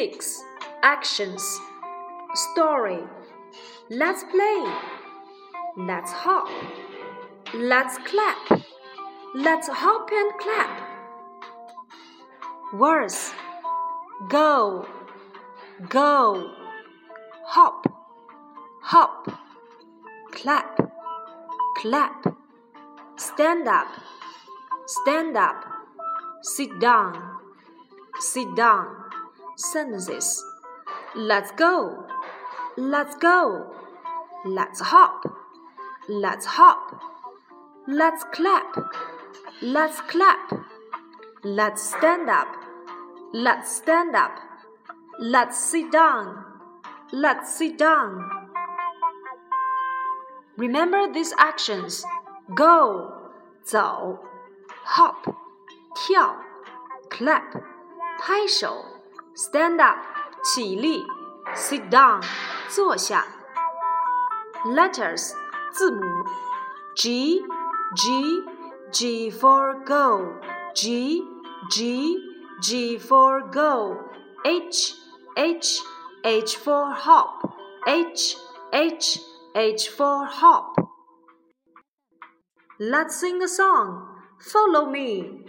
[0.00, 0.42] 6.
[0.82, 1.60] Actions
[2.34, 3.00] Story
[3.90, 4.60] Let's play.
[5.76, 6.48] Let's hop.
[7.52, 8.62] Let's clap.
[9.34, 10.72] Let's hop and clap.
[12.72, 13.34] Words
[14.30, 14.88] Go.
[15.90, 16.50] Go.
[17.44, 17.84] Hop.
[18.82, 19.28] Hop.
[20.32, 20.80] Clap.
[21.76, 22.24] Clap.
[23.16, 23.88] Stand up.
[24.86, 25.62] Stand up.
[26.40, 27.12] Sit down.
[28.18, 28.99] Sit down
[29.59, 30.43] Sentences.
[31.15, 32.05] Let's go.
[32.77, 33.73] Let's go.
[34.45, 35.23] Let's hop.
[36.07, 37.01] Let's hop.
[37.87, 38.75] Let's clap.
[39.61, 40.51] Let's clap.
[41.43, 42.47] Let's stand up.
[43.33, 44.39] Let's stand up.
[45.19, 46.43] Let's sit down.
[47.11, 48.29] Let's sit down.
[50.57, 52.03] Remember these actions.
[52.53, 53.15] Go.
[53.65, 54.19] 走
[54.83, 55.15] hop
[55.95, 56.35] 跳
[57.09, 57.63] clap
[58.19, 58.85] 拍手
[59.39, 59.97] stand up
[60.43, 61.03] 起立
[61.55, 62.21] sit down
[62.69, 63.25] 坐下
[64.65, 65.33] letters
[65.71, 66.01] 字母
[66.95, 67.41] G
[67.95, 68.43] G
[68.91, 70.33] G for go
[70.73, 71.23] G
[71.69, 72.17] G
[72.61, 73.97] G for go
[74.43, 74.93] H
[75.35, 75.81] H
[76.23, 77.53] H for hop
[77.85, 78.37] H
[78.71, 79.19] H
[79.53, 80.85] H for hop
[82.77, 84.05] Let's sing a song.
[84.37, 85.45] Follow me.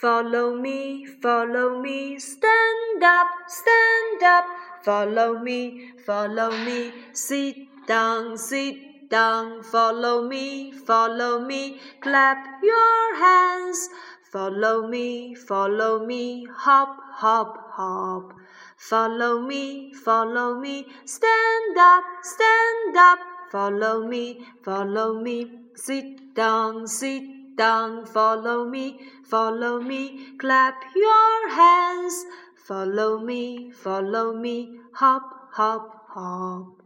[0.00, 4.44] Follow me, follow me, stand up, stand up.
[4.84, 9.62] Follow me, follow me, sit down, sit down.
[9.62, 13.88] Follow me, follow me, clap your hands.
[14.30, 18.34] Follow me, follow me, hop, hop, hop.
[18.76, 23.18] Follow me, follow me, stand up, stand up.
[23.50, 28.06] Follow me, follow me, sit down, sit down.
[28.06, 32.24] Follow me, follow me, clap your hands.
[32.54, 36.85] Follow me, follow me, hop, hop, hop.